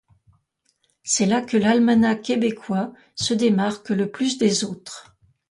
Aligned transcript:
C'est 1.03 1.27
là 1.27 1.41
que 1.43 1.57
l'almanach 1.57 2.23
québécois 2.23 2.91
se 3.13 3.35
démarque 3.35 3.91
le 3.91 4.09
plus 4.09 4.39
des 4.39 4.63
autres. 4.63 5.15